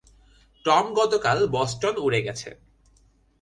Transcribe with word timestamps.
Tom 0.65 0.85
গতকাল 0.93 1.37
Boston 1.47 1.95
উড়ে 1.97 2.19
গেছে। 2.23 2.49